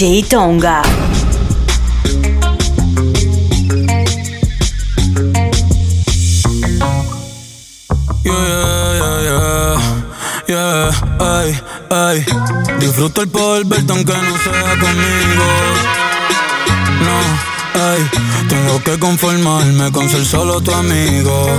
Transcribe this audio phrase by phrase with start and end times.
[0.00, 0.80] DJ Tonga.
[8.24, 9.76] Yeah, yeah,
[10.48, 10.90] yeah,
[11.20, 11.60] ay,
[11.90, 12.24] ay.
[12.78, 15.48] Disfruto el poder aunque no sea conmigo.
[17.04, 17.20] No,
[17.74, 18.00] ay,
[18.48, 21.58] tengo que conformarme con ser solo tu amigo.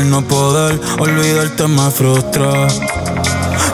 [0.05, 2.67] No poder olvidarte me frustra.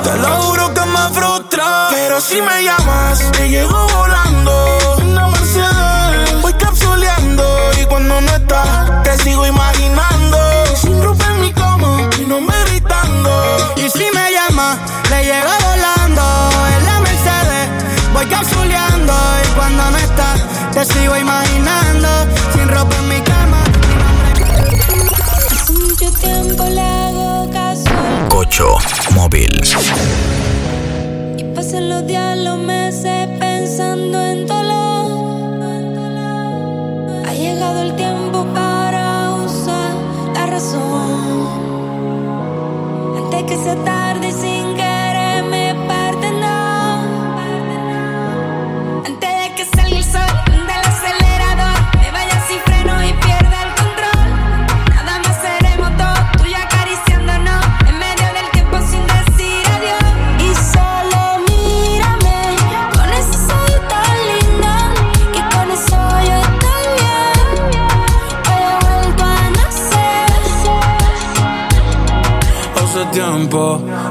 [0.04, 1.88] Te lo juro que me frustra.
[1.92, 4.98] Pero si me llamas, te llego volando.
[5.04, 7.44] Una Mercedes, voy capsuleando.
[7.82, 10.38] Y cuando no estás, te sigo imaginando.
[10.76, 13.74] Sin ropa en mi cama y no me gritando.
[13.76, 14.78] Y si me llamas,
[15.10, 16.24] le llego volando.
[16.78, 17.70] En la Mercedes,
[18.14, 19.14] voy capsuleando.
[19.44, 20.40] Y cuando no estás,
[20.74, 22.37] te sigo imaginando.
[26.20, 27.90] Tiempo le hago caso
[28.30, 28.76] Cocho
[29.14, 29.62] Móvil.
[31.38, 35.62] y pasan los días, los meses pensando en dolor.
[37.26, 39.96] Ha llegado el tiempo para usar
[40.34, 41.07] la razón.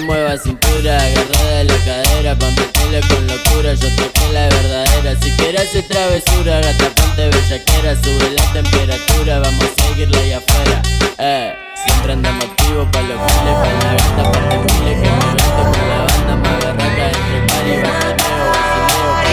[0.00, 5.20] Mueva cintura, agarrada de la cadera Pa' meterle con locura, yo toqué la verdadera.
[5.20, 10.82] Si quieres hacer travesura, gata ponte bellaquera Sube la temperatura, vamos a seguirla allá afuera.
[11.18, 11.54] Eh,
[11.86, 15.62] Siempre andamos activos pa' los giles, pa' la gata, pa' de miles Que me gasto
[15.72, 19.25] con la banda, pa' barraca entre par y bajoneo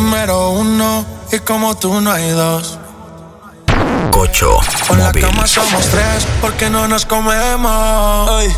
[0.00, 2.78] número uno y como tú no hay dos.
[4.10, 8.30] Cocho Con la cama somos tres porque no nos comemos.
[8.42, 8.54] Ey,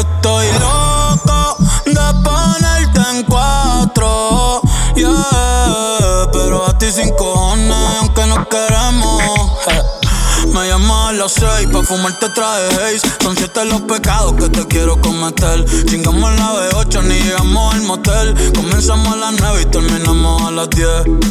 [0.00, 1.56] estoy loco
[1.86, 1.94] de
[2.24, 4.60] ponerte en cuatro.
[4.96, 9.22] Yeah, pero a ti sin cojones, aunque no queremos.
[9.68, 10.07] eh.
[10.46, 14.66] Me llamas a las seis pa' fumarte traje haze Son siete los pecados que te
[14.66, 20.42] quiero cometer Chingamos la B8 ni llegamos al motel Comenzamos a las nueve y terminamos
[20.42, 20.88] a las 10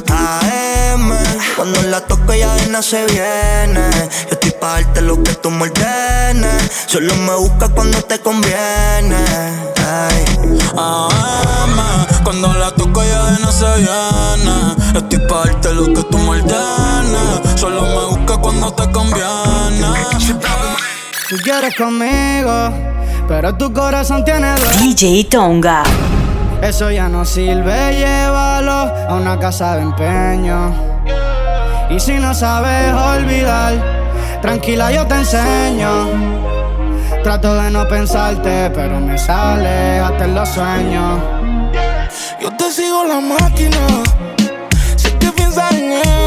[0.09, 1.12] AM,
[1.56, 3.89] cuando la toco ya de nada se viene.
[4.24, 6.71] Yo estoy pa' darte lo que tú me ordenes.
[6.88, 9.24] Solo me buscas cuando te conviene.
[9.86, 10.25] Ay.
[10.77, 14.75] AM, cuando la toco ya de no se viene.
[14.97, 17.56] Estoy pa' darte lo que tú me ordenes.
[17.56, 19.94] Solo me busca cuando te conviene.
[21.29, 22.74] Tú quieres conmigo,
[23.29, 24.77] pero tu corazón tiene dueño.
[24.77, 25.83] DJ Tonga.
[26.62, 30.73] Eso ya no sirve, llévalo a una casa de empeño.
[31.89, 36.09] Y si no sabes olvidar, tranquila yo te enseño.
[37.23, 41.38] Trato de no pensarte, pero me sale hasta en los sueños.
[42.39, 44.03] Yo te sigo la máquina.
[44.95, 46.26] Sé que piensas en él,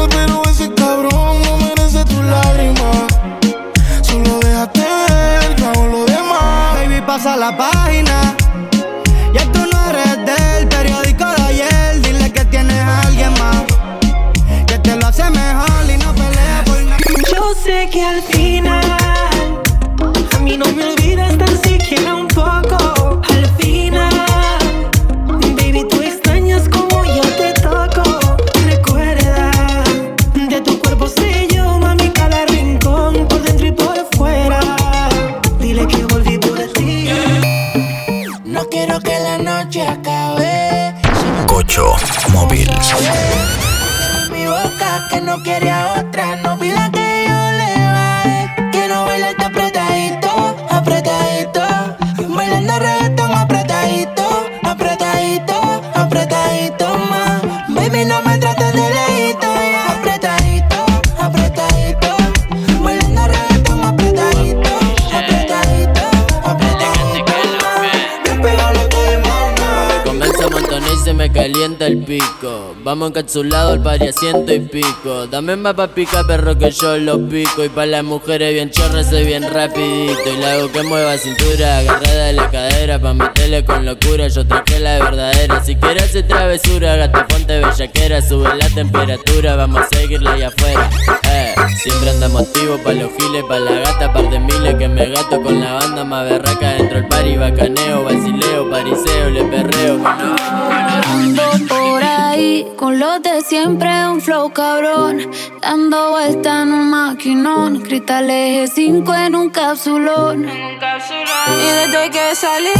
[71.21, 72.73] me calienta el pico.
[72.83, 75.27] Vamos encapsulado al pari ciento y pico.
[75.27, 77.63] Dame más pa' pica, perro, que yo lo pico.
[77.63, 80.27] Y pa' las mujeres bien chorras, soy bien rapidito.
[80.33, 82.99] Y la que mueva cintura, agarrada de la cadera.
[82.99, 85.63] Pa' meterle con locura, yo traje la verdadera.
[85.63, 88.19] Si quieres hacer travesura, gata, ponte bellaquera.
[88.23, 90.89] Sube la temperatura, vamos a seguirla allá afuera.
[91.29, 91.53] Eh,
[91.83, 94.73] siempre andamos activos pa' los giles, pa' la gata, par de miles.
[94.73, 97.37] Que me gato con la banda más berraca dentro del pari.
[97.37, 99.99] Bacaneo, vacileo, pariseo, le perreo.
[99.99, 105.31] No, Ando por ahí con los de siempre, un flow cabrón.
[105.61, 107.79] Dando vuelta en un maquinón.
[107.83, 110.43] Cristal eje 5 en un capsulón.
[110.43, 112.73] Y desde que salí,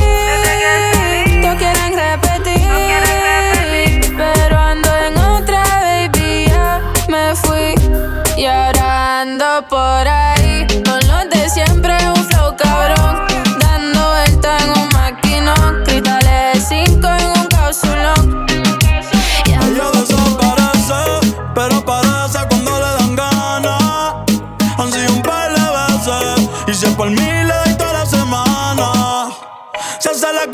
[1.41, 2.57] todos quieren repetir.
[4.17, 7.73] Pero ando en otra, baby, ya me fui.
[8.35, 10.20] Y ahora ando por ahí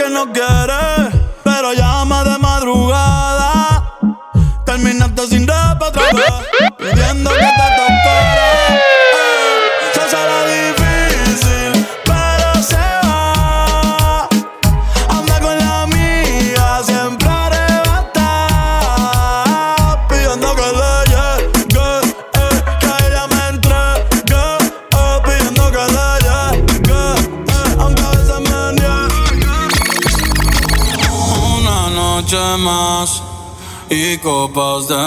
[0.10, 1.10] no quiere,
[1.44, 3.98] pero llama de madrugada.
[4.66, 6.04] Terminaste sin rap otra
[6.78, 7.67] pidiendo que te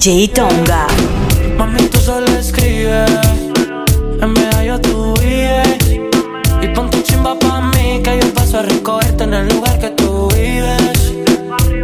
[0.00, 0.86] DJ Tonga.
[1.58, 3.04] Mami, tú solo escribe
[4.22, 5.76] En medallo tú vives
[6.62, 10.28] Y ponte chimba pa' mí Que yo paso a recogerte en el lugar que tú
[10.28, 11.12] vives.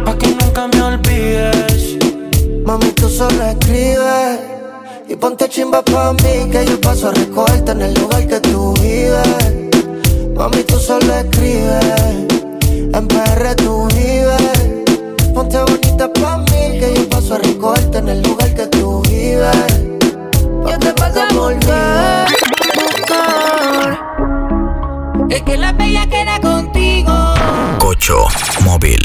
[0.03, 1.97] Pa' que nunca me olvides.
[2.65, 4.39] Mami, tú solo escribes.
[5.07, 8.73] Y ponte chimba pa' mí que yo paso a recogerte en el lugar que tú
[8.81, 9.69] vives.
[10.35, 11.85] Mami, tú solo escribes,
[12.95, 15.33] en PR tú vives.
[15.35, 16.46] Ponte bonita pa' mí
[16.79, 19.67] que yo paso a recogerte en el lugar que tú vives.
[20.69, 22.27] Yo te paso a buscar,
[22.75, 23.99] buscar.
[25.29, 27.33] Es que la bella queda contigo.
[27.79, 28.27] Cocho
[28.63, 28.99] Móvil.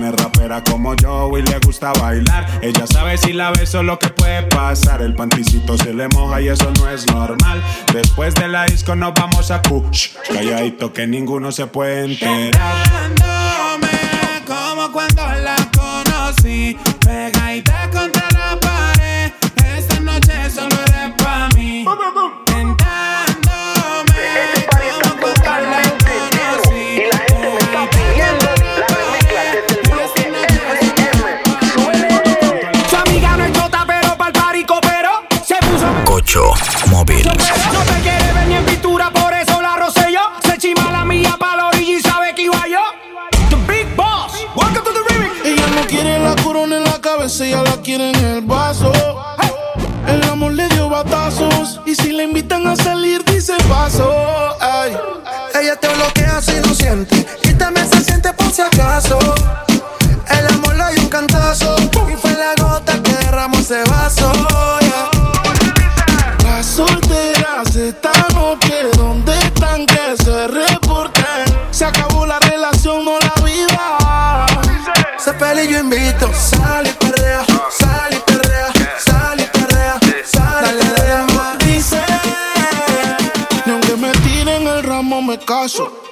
[0.00, 2.46] Juan rapera como yo y le gusta bailar.
[2.62, 5.02] Ella sabe si la beso lo que puede pasar.
[5.02, 7.62] El panticito se le moja y eso no es normal.
[7.92, 10.10] Después de la disco nos vamos a Kush.
[10.32, 13.39] Calladito que ninguno se puede enterar.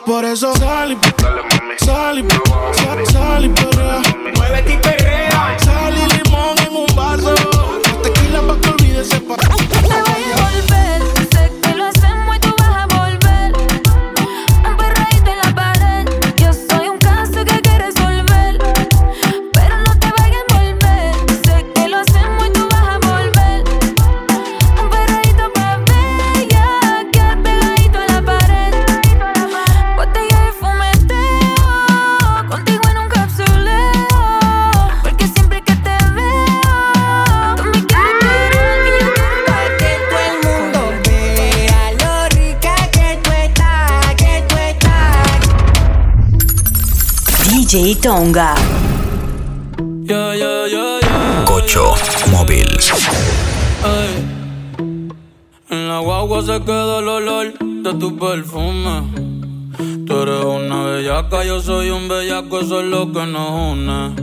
[0.07, 2.23] Por eso sal y
[47.71, 48.55] DJ Tonga.
[51.45, 51.93] Cocho
[52.31, 52.67] móvil.
[55.69, 59.03] En la guagua se queda el olor de tu perfume.
[60.07, 64.15] Tú eres una bellaca, yo soy un bellaco, eso es lo que nos une.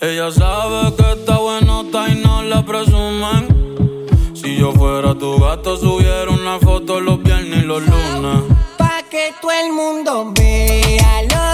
[0.00, 4.08] Ella sabe que está bueno, está y no la presumen.
[4.32, 8.40] Si yo fuera tu gato, subiera una foto los viernes y los lunes.
[8.78, 11.49] Pa' que todo el mundo vea lo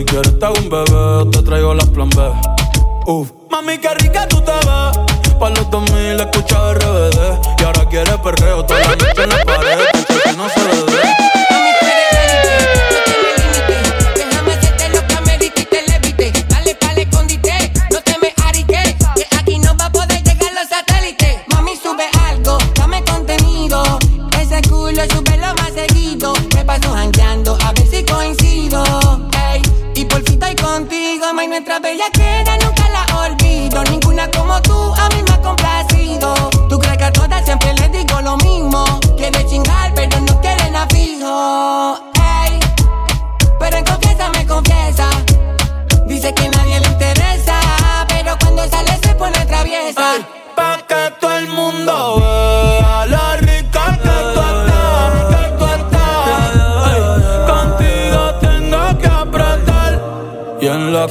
[0.00, 2.32] Si quieres te hago un bebé, te traigo las plan B.
[3.04, 3.32] Uf.
[3.50, 4.98] Mami, qué rica tú te ves.
[5.38, 7.18] Pa' los 2000 escucha RBD.
[7.58, 9.84] Y ahora quiere perreo toda la noche en la pared.
[10.24, 10.79] Que no se le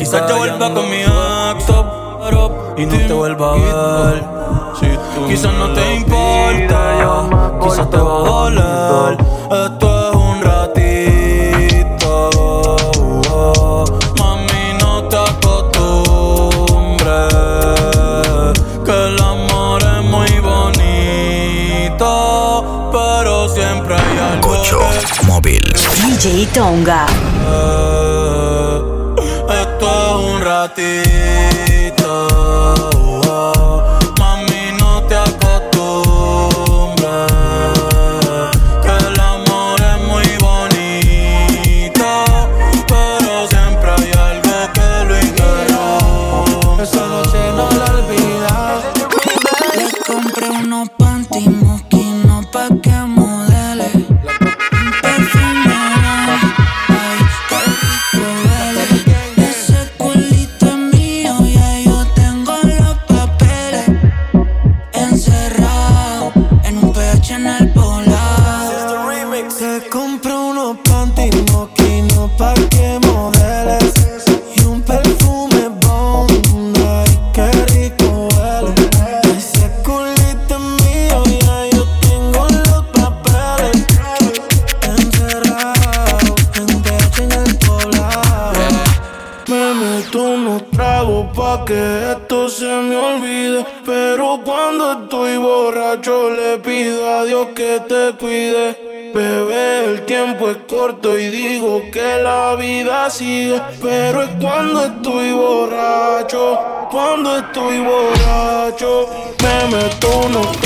[0.09, 4.25] Quizás yo vuelva con mi acto, pero y no te vuelva a ver.
[5.27, 7.29] Quizás no te importa,
[7.61, 9.17] quizás te va a doler.
[9.51, 12.11] Esto es un ratito.
[14.17, 17.13] Mami, no te acostumbres.
[18.83, 22.09] Que el amor es muy bonito.
[22.91, 24.47] Pero siempre hay algo.
[24.47, 24.79] Cocho
[25.27, 25.61] móvil.
[26.01, 27.05] DJ Tonga.
[109.41, 110.57] Me meto unos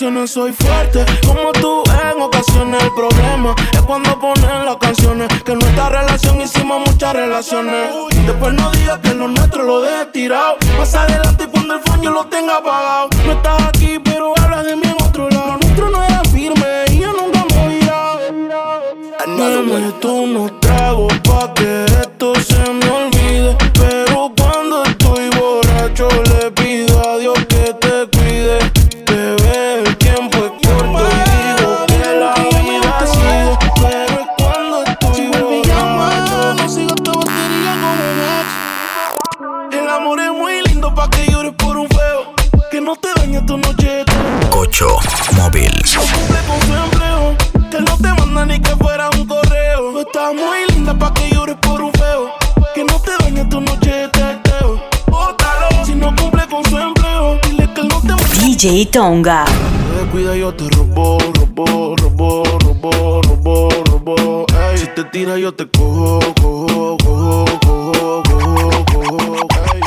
[0.00, 0.30] las emociones?
[0.30, 1.82] Soy fuerte, como tú
[2.14, 2.82] en ocasiones.
[2.82, 5.28] El problema es cuando ponen las canciones.
[5.44, 7.90] Que en nuestra relación hicimos muchas relaciones.
[8.26, 10.56] Después no digas que lo nuestro lo dejé tirado.
[10.78, 13.08] Más adelante, cuando el yo lo tenga apagado.
[13.26, 15.46] No estás aquí, pero hablas de mí en otro lado.
[15.46, 18.20] Lo nuestro no era firme y yo nunca me he virado.
[19.26, 21.52] Me meto unos tragos pa'
[58.90, 59.44] Tonga.
[60.10, 64.46] Cuida, yo te robo, robo, robo, robo, robo, robo.
[64.70, 69.46] Ey, si te tira, yo te cojo, cojo, cojo, cojo, cojo, cojo.
[69.72, 69.80] Ey,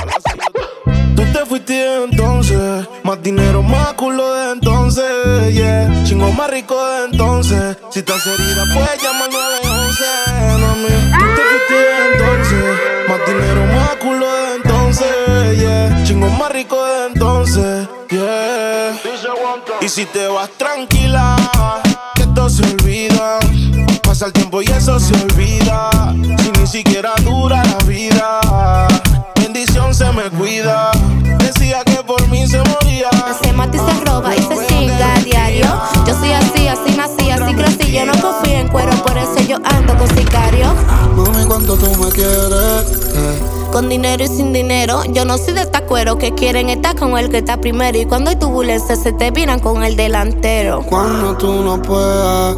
[1.15, 6.03] Tú te fuiste de entonces, más dinero, más culo de entonces, yeah.
[6.05, 7.77] Chingo más rico de entonces.
[7.89, 10.03] Si estás herida, puedes llamar 911,
[10.61, 11.17] mami.
[11.19, 12.63] Tú te fuiste de entonces,
[13.09, 16.03] más dinero, más culo de entonces, yeah.
[16.05, 17.02] Chingo más rico de entonces,
[18.09, 18.99] yeah.
[19.81, 21.35] Y si te vas tranquila,
[22.15, 23.39] que esto se olvida.
[24.01, 25.89] Pasa el tiempo y eso se olvida.
[26.41, 28.39] Si ni siquiera dura la vida,
[29.35, 30.91] bendición se me cuida.
[31.39, 33.09] Decía que por mí se moría.
[33.41, 35.65] Se mata y se roba y se chinga a diario.
[36.05, 37.91] Yo soy así, así nací, así crecí.
[37.93, 38.91] Yo no confío en cuero,
[41.65, 42.91] ¿cuánto tú me quieres?
[43.15, 43.39] Eh.
[43.71, 47.17] Con dinero y sin dinero, yo no soy de esta cuero que quieren estar con
[47.17, 47.97] el que está primero.
[47.97, 50.83] Y cuando hay turbulencia, se te viran con el delantero.
[50.83, 52.55] Cuando tú no puedas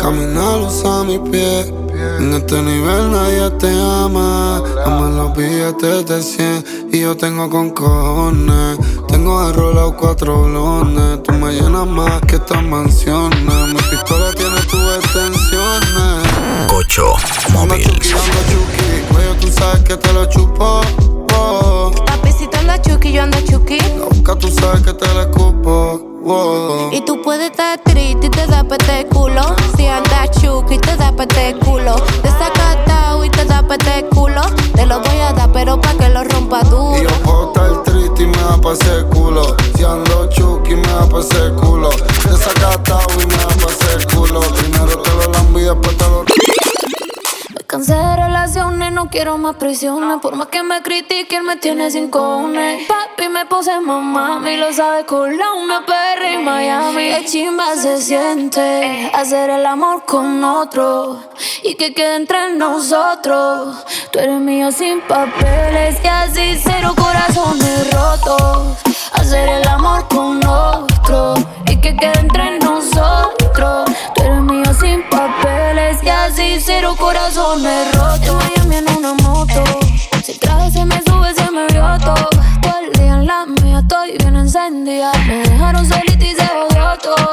[0.00, 1.72] caminar, usa mis pies.
[2.18, 4.62] En este nivel nadie te ama.
[4.84, 8.78] Aman los billetes de 100 y yo tengo con cojones.
[9.08, 11.22] Tengo arrolado cuatro blones.
[11.22, 13.38] Tú me llenas más que estas mansiones.
[13.68, 16.15] Mi pistola tiene tus extensiones.
[16.86, 17.14] Cocho
[17.52, 17.82] móvil.
[19.10, 20.82] Cuello, tú sabes que te lo chupo.
[21.34, 21.90] Oh.
[22.06, 23.78] Papi, si tú andas chuki, yo ando chuki.
[23.98, 25.98] Boca tú sabes que te la escupo.
[26.22, 26.92] Wow.
[26.92, 29.25] Y tú puedes estar triste y te da pete culo.
[49.08, 50.20] Quiero más prisiones.
[50.20, 52.86] Por más que me critiquen, me tiene sin cojones.
[52.86, 57.10] Papi, me puse mamá, y lo sabe con la perra Miami.
[57.10, 61.20] Qué chimba se siente hacer el amor con otro
[61.62, 63.76] y que quede entre nosotros.
[64.10, 68.78] Tú eres mío sin papeles y así cero corazones rotos.
[69.12, 71.34] Hacer el amor con otro
[71.66, 73.90] y que quede entre nosotros.
[76.36, 78.44] Así cero corazones rotos.
[78.56, 79.64] En Miami en una moto.
[80.22, 81.82] Si traje se me sube, se me vio.
[82.04, 82.28] Todo
[82.80, 85.12] el día en la mía estoy bien encendida.
[85.26, 87.30] Me dejaron solita y se jodió todo.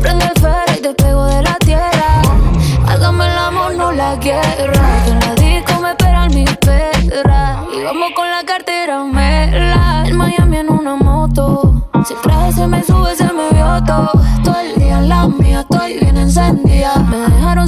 [0.00, 2.22] Prende el ferro y te pego de la tierra.
[2.86, 5.33] Hágame el amor, no la guerra.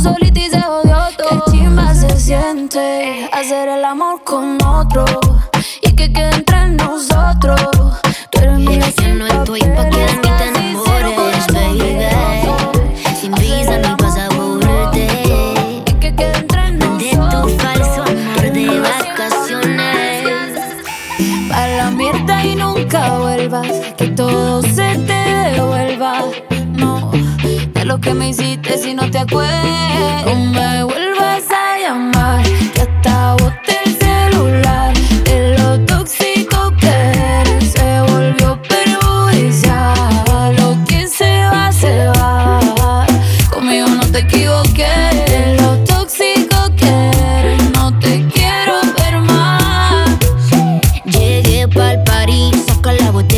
[0.07, 1.45] Solita y se jodió todo.
[1.47, 4.06] Qué chimba se siente hacer el amor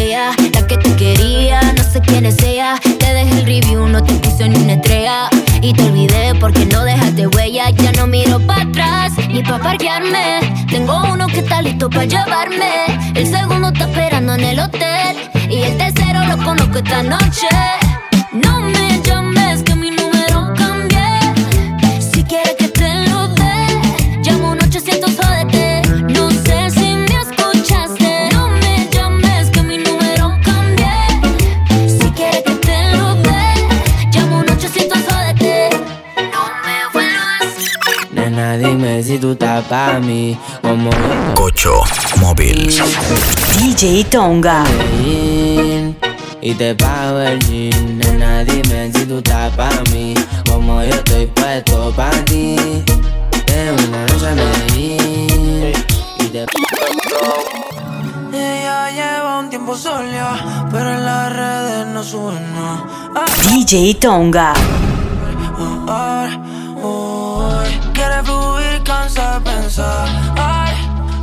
[0.09, 2.77] la que te quería, no sé quién es ella.
[2.99, 5.29] Te dejé el review, no te puse ni una estrella.
[5.61, 7.68] Y te olvidé porque no dejaste huella.
[7.71, 10.40] Ya no miro para atrás ni pa' parquearme.
[10.71, 12.87] Tengo uno que está listo para llevarme.
[13.14, 15.16] El segundo está esperando en el hotel.
[15.51, 17.49] Y el tercero lo conozco esta noche.
[18.33, 18.78] No me
[39.09, 40.38] si tú estás pa' mí.
[40.61, 41.81] Como yo Cocho
[42.21, 42.71] Móvil.
[43.59, 44.64] DJ Tonga.
[46.42, 47.99] Y te pago el jean.
[47.99, 50.12] Nena, dime si tú estás pa' mí.
[50.47, 52.57] Como yo estoy puesto pa' ti.
[53.47, 55.73] En una noche a Medellín.
[56.18, 56.44] Y te
[58.35, 63.25] Ella lleva un tiempo sola, pero en las redes no sube nada.
[63.49, 64.53] DJ Tonga.
[67.99, 68.68] Quiere fluir,
[69.14, 70.09] de pensar.
[70.37, 70.75] Ay,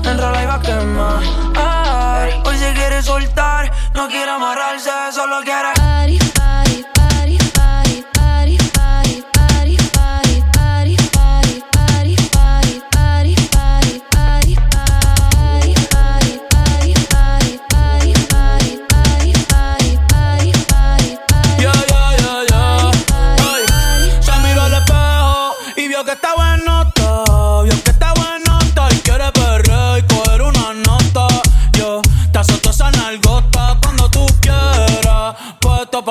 [0.04, 1.24] enrola y va a quemar.
[1.56, 6.35] Ay, hoy se quiere soltar, no quiere amarrarse, solo quiere.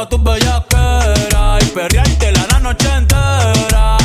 [0.04, 3.96] Pa' tus bellaqueras y perreártela la noche entera.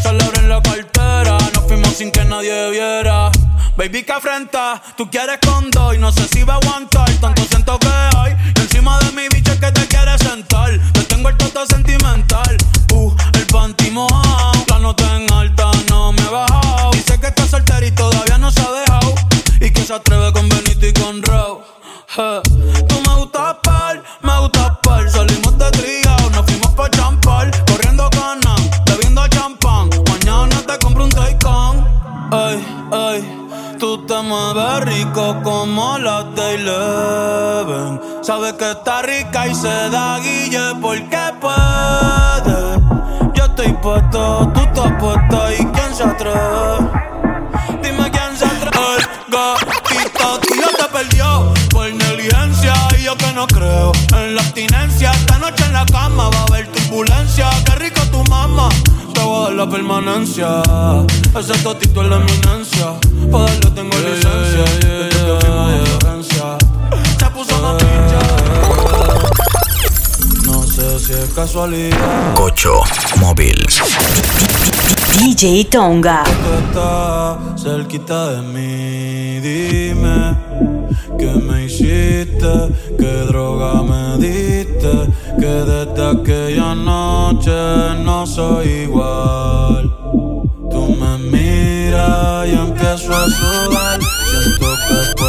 [0.00, 3.32] Solo abren la cartera, nos fuimos sin que nadie viera.
[3.76, 7.10] Baby, que afrenta, tú quieres con dos y no sé si va a aguantar.
[7.20, 10.70] Tanto siento que hay y encima de mi bicho es que te quieres sentar.
[10.92, 12.56] Te tengo el toto sentimental,
[12.92, 14.52] uh, el panty mojado.
[14.68, 16.92] La nota en alta no me he bajado.
[16.92, 19.14] Dice que está soltera y todavía no se ha dejado.
[19.60, 21.58] Y que se atreve con Benito y con Raúl.
[22.06, 22.59] Je.
[38.56, 42.80] que está rica y se da guille porque puede.
[43.34, 46.88] Yo estoy puesto, tú estás puesta y quién se atreve.
[47.82, 48.96] Dime quién se atreve.
[49.26, 55.12] El gatito tío te perdió por negligencia y yo que no creo en la abstinencia.
[55.12, 57.48] Esta noche en la cama va a haber turbulencia.
[57.64, 58.68] Qué rico tu mamá
[59.14, 60.62] Te voy a dar la permanencia.
[61.38, 62.94] Ese totito es la eminencia.
[63.30, 65.09] Para darle tengo licencia.
[71.10, 72.34] Si es casualidad.
[72.36, 72.80] Gocho
[73.18, 73.66] Móvil.
[75.18, 76.22] DJ Tonga.
[76.24, 80.36] Tú estás cerquita de mí, dime
[81.18, 82.52] ¿Qué me hiciste?
[82.98, 84.92] ¿Qué droga me diste?
[85.38, 87.50] Que desde aquella noche
[88.04, 89.90] no soy igual
[90.70, 95.19] Tú me miras y empiezo a sudar Siento que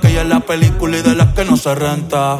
[0.00, 2.38] que ella es la película y de las que no se renta.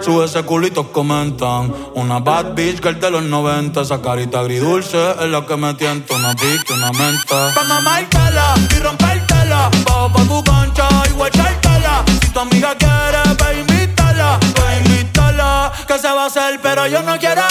[0.00, 1.72] Sube ese culito, comentan.
[1.94, 3.80] Una bad bitch girl de los 90.
[3.80, 6.14] Esa carita agridulce es la que me tienta.
[6.14, 7.52] Una pique, una menta.
[7.54, 9.70] Pa' mamártela y rompértela.
[9.84, 12.04] Bajo pa' tu cancha y guachártela.
[12.20, 14.38] Si tu amiga quiere, ve invítala.
[14.54, 15.72] Ve invítala.
[15.86, 17.42] Que se va a hacer, pero yo no quiero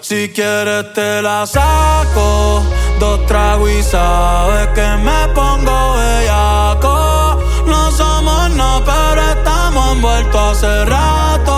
[0.00, 2.64] Si quieres te la saco,
[2.98, 7.40] dos tragos y sabes que me pongo bellaco.
[7.64, 11.52] No somos no, pero estamos envueltos hace rato.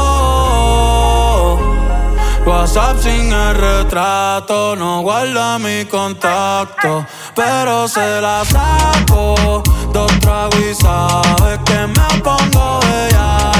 [2.44, 9.62] WhatsApp sin el retrato, no guarda mi contacto, pero se la saco.
[9.94, 13.57] Dos tragos y sabes que me pongo bellaco.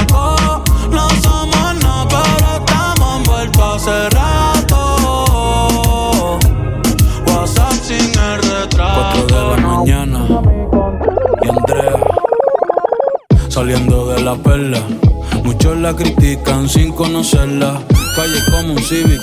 [3.79, 4.77] Hace rato.
[7.27, 9.25] WhatsApp sin el retrato.
[9.25, 10.27] 4 de la mañana
[11.41, 11.95] y Andrea
[13.47, 14.81] saliendo de la perla.
[15.43, 17.81] Muchos la critican sin conocerla.
[18.15, 19.21] Calle como un Civic.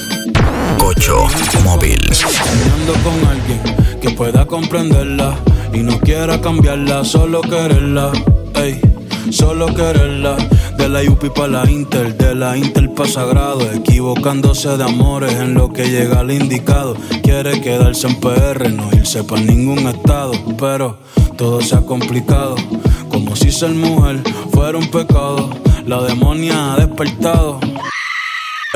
[0.79, 1.27] Gocho
[1.65, 2.01] Móvil.
[2.45, 3.61] Caminando con alguien
[4.01, 5.35] que pueda comprenderla
[5.75, 8.11] y no quiera cambiarla, solo quererla.
[8.55, 8.81] Ey,
[9.31, 10.37] solo quererla.
[10.77, 15.55] De la UP para la Inter, de la Inter pa' Sagrado, equivocándose de amores en
[15.55, 16.97] lo que llega al indicado.
[17.23, 20.99] Quiere quedarse en PR, no irse para ningún estado, pero
[21.37, 22.57] todo se ha complicado.
[23.09, 25.51] Como si ser mujer fuera un pecado,
[25.87, 27.61] la demonia ha despertado.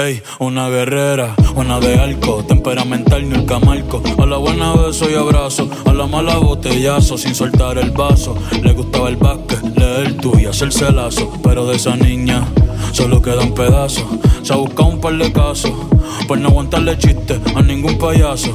[0.01, 4.03] Ey, una guerrera, una de arco, temperamental ni el camarco.
[4.17, 8.35] A la buena beso y abrazo, a la mala botellazo sin soltar el vaso.
[8.63, 11.31] Le gustaba el básquet, leer tú y hacerse lazo.
[11.43, 12.49] Pero de esa niña
[12.93, 14.09] solo queda un pedazo.
[14.43, 15.73] Se ha buscado un par de casos,
[16.27, 18.55] por no aguantarle chiste a ningún payaso.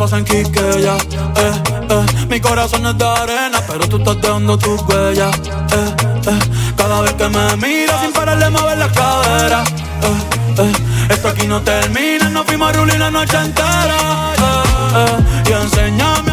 [0.00, 2.26] pasa en Quiqueya, eh, eh.
[2.26, 5.36] Mi corazón es de arena, pero tú estás dejando tus huellas.
[5.36, 5.94] Eh,
[6.26, 6.38] eh.
[6.74, 9.62] Cada vez que me miras sin parar de mover la cadera.
[11.10, 14.32] Esto aquí no termina, nos fuimos a rulir la noche entera.
[15.46, 16.29] Y enséñame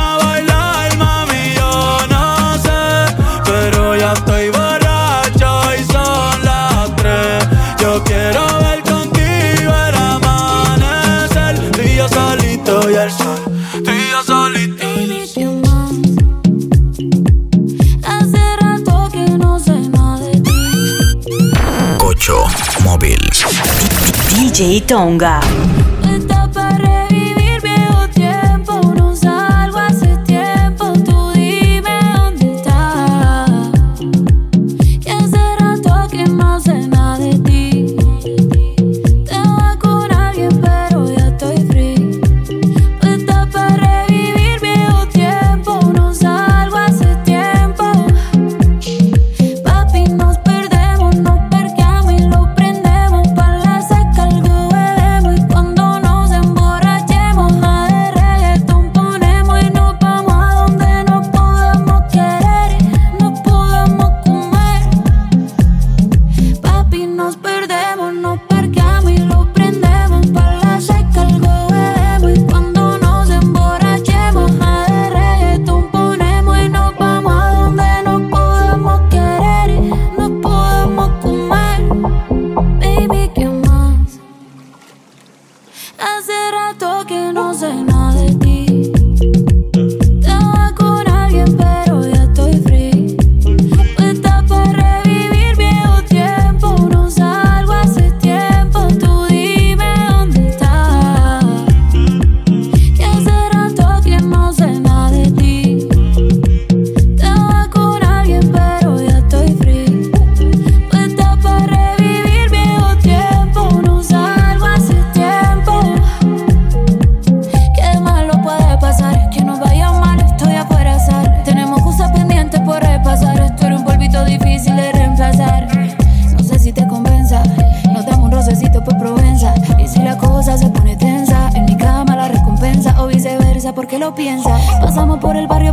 [24.88, 25.42] Tonga.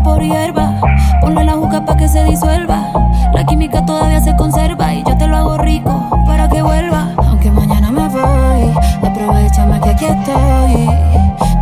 [0.05, 0.79] por hierba.
[1.21, 2.93] Ponle la juca pa' que se disuelva.
[3.33, 7.09] La química todavía se conserva y yo te lo hago rico para que vuelva.
[7.17, 10.89] Aunque mañana me voy, aprovechame que aquí estoy.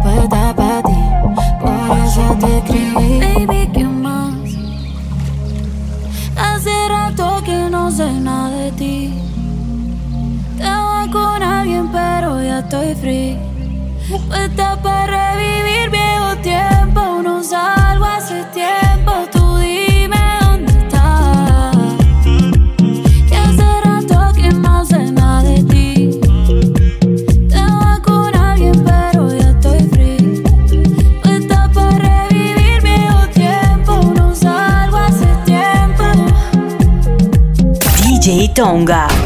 [0.02, 0.98] Puedo estar para ti,
[1.60, 3.20] por eso te escribí.
[3.20, 4.34] Baby, ¿qué más?
[6.36, 9.14] Hace rato que no sé nada de ti.
[10.58, 13.38] Te voy con alguien, pero ya estoy free.
[14.28, 16.11] Puesta para revivir bien.
[38.54, 39.21] Tonga.